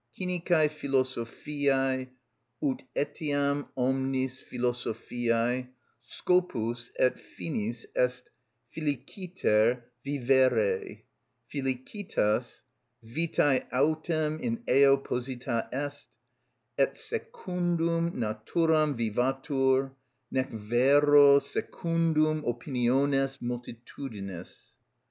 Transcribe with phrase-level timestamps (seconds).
[0.19, 2.07] (_Cynicæ philosophiæ
[2.59, 5.67] ut etiam omnis philosophiæ,
[6.03, 8.27] scopus et finis est
[8.73, 11.01] feliciter vivere:
[11.51, 12.63] felicitas
[13.05, 16.09] vitæ autem in eo posita est,
[16.79, 19.95] ut secundum naturam vivatur,
[20.31, 24.73] nec vero secundum opiniones multitudinis.